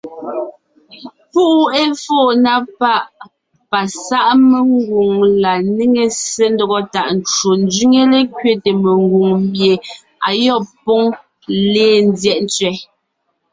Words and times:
Púʼu 1.31 1.61
éfóo 1.81 2.29
na 2.43 2.53
páʼ 2.79 3.03
pasáʼ 3.69 4.27
mengwòŋ 4.49 5.11
la 5.43 5.51
néŋe 5.75 6.03
ssé 6.17 6.45
ńdɔgɔ 6.53 6.79
tàʼ 6.93 7.07
ncwò 7.17 7.51
ńzẅíŋe 7.65 8.01
lékẅéte 8.11 8.71
mengwòŋ 8.83 9.31
mie 9.51 9.73
ayɔ́b 10.27 10.63
póŋ 10.83 11.03
léen 11.73 12.01
ńzyɛ́ʼ 12.13 12.37
ntsẅɛ́. 12.45 12.73